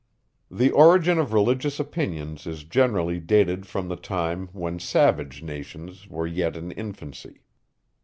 The 0.49 0.71
origin 0.71 1.19
of 1.19 1.31
religious 1.31 1.79
opinions 1.79 2.47
is 2.47 2.63
generally 2.63 3.19
dated 3.19 3.67
from 3.67 3.87
the 3.87 3.95
time, 3.95 4.49
when 4.51 4.79
savage 4.79 5.43
nations 5.43 6.07
were 6.09 6.25
yet 6.25 6.55
in 6.57 6.71
infancy. 6.71 7.43